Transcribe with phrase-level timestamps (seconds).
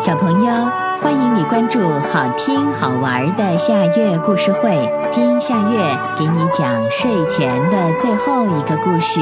[0.00, 0.50] 小朋友，
[1.02, 1.78] 欢迎你关注
[2.10, 5.78] 好听好玩的夏月故事会，听夏月
[6.16, 9.20] 给你讲睡前的最后一个故事。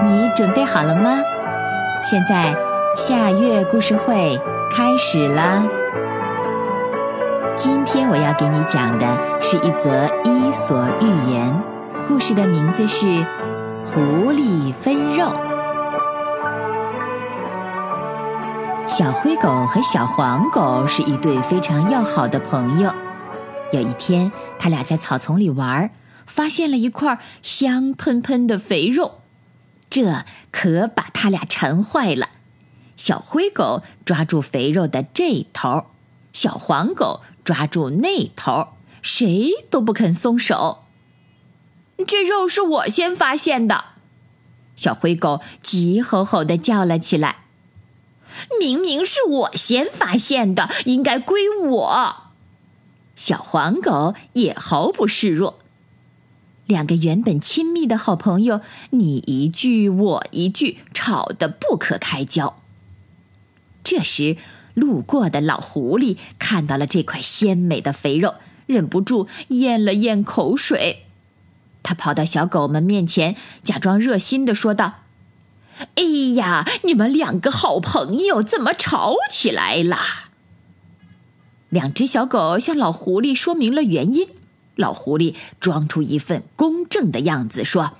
[0.00, 1.18] 你准备好了吗？
[2.08, 2.54] 现在
[2.94, 4.40] 夏月故事会
[4.70, 5.64] 开始啦！
[7.56, 11.60] 今天我要给你讲的是一则伊索寓言，
[12.06, 13.06] 故事的名字是
[13.92, 15.24] 《狐狸分肉》。
[18.88, 22.90] 小灰狗和小黄狗是一对非常要好的朋友。
[23.70, 25.90] 有一天，他俩在草丛里玩，
[26.24, 29.20] 发现了一块香喷喷的肥肉，
[29.90, 32.30] 这可把他俩馋坏了。
[32.96, 35.88] 小灰狗抓住肥肉的这头，
[36.32, 38.68] 小黄狗抓住那头，
[39.02, 40.84] 谁都不肯松手。
[42.06, 43.84] 这肉是我先发现的，
[44.76, 47.44] 小灰狗急吼吼地叫了起来。
[48.60, 52.16] 明明是我先发现的，应该归我。
[53.16, 55.58] 小黄狗也毫不示弱。
[56.66, 62.60] 两个原本亲密的好朋友，你一句我一句，吵得不可开交。
[63.82, 64.36] 这时，
[64.74, 68.34] 路过的老狐狸看到了这块鲜美的肥肉，
[68.66, 71.06] 忍不住咽了咽口水。
[71.82, 75.07] 他跑到小狗们面前，假装热心的说道。
[75.96, 76.02] 哎
[76.36, 76.66] 呀！
[76.84, 80.30] 你们两个好朋友怎么吵起来啦？
[81.68, 84.28] 两只小狗向老狐狸说明了原因。
[84.76, 87.94] 老狐狸装出一份公正的样子，说：“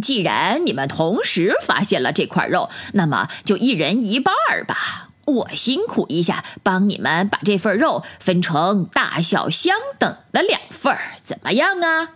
[0.00, 5.10] 既然你们同时发现了这块肉，那么就一人一半儿吧。
[5.24, 12.12] 我辛苦一下，帮你们把这份肉分成大小相等的两份儿，怎么样啊？”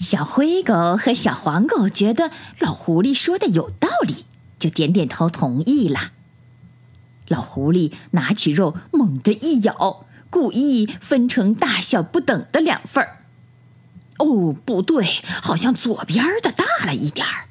[0.00, 4.24] 小灰狗和小黄狗觉得老狐狸说的有道理，
[4.58, 6.12] 就点点头同意了。
[7.28, 13.18] 老狐狸拿起肉猛地一咬，故意分成大小不等的两份儿。
[14.18, 15.06] 哦，不对，
[15.42, 17.48] 好像左边的大了一点儿。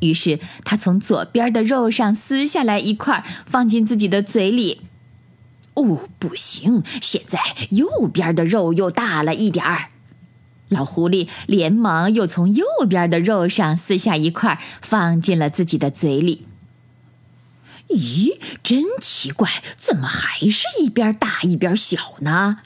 [0.00, 4.82] 于是他从左边的肉上撕下来一块，放进自己的嘴里。
[5.74, 9.90] 哦，不行，现在右边的肉又大了一点儿。
[10.68, 16.46] 老狐狸连忙又从右边的肉上撕下一块，放进了自己的嘴里。
[17.88, 22.58] 咦，真奇怪，怎么还是一边大一边小呢？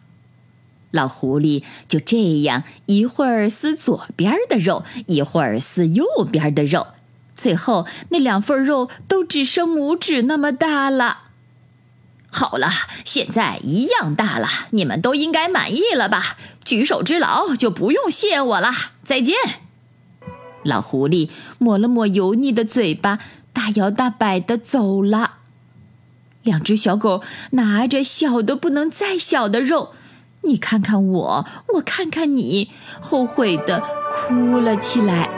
[0.90, 6.88] 老狐狸就这样一会儿撕左边的肉，一会儿撕右边的肉，
[7.34, 11.31] 最后那两份肉都只剩拇指那么大了。
[12.34, 12.69] 好了，
[13.04, 16.37] 现在一样大了，你们都应该满意了吧？
[16.65, 18.72] 举手之劳就不用谢我了。
[19.04, 19.37] 再见。
[20.62, 21.28] 老狐狸
[21.59, 23.19] 抹了抹油腻的嘴巴，
[23.53, 25.32] 大摇大摆的走了。
[26.43, 29.91] 两只小狗拿着小的不能再小的肉，
[30.43, 32.70] 你看看我，我看看你，
[33.00, 35.28] 后悔的哭了起来。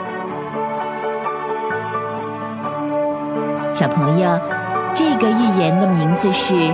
[3.73, 4.39] 小朋友，
[4.95, 6.73] 这个寓言的名字是。